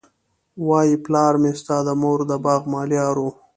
وايي 0.67 0.95
پلار 1.05 1.33
مي 1.41 1.51
ستا 1.59 1.77
د 1.87 1.89
مور 2.01 2.19
د 2.29 2.31
باغ 2.45 2.61
ملیار 2.73 3.15
وو 3.19 3.31